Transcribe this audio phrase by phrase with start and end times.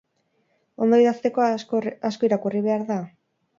[0.85, 1.45] Ondo idazteko,
[2.11, 3.01] asko irakurri behar da?